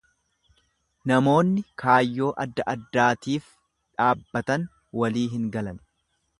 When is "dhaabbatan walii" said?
3.53-5.31